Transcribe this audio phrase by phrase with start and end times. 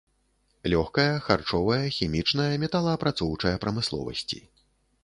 [0.73, 4.45] Лёгкая, харчовая, хімічная, металаапрацоўчая прамысловасці.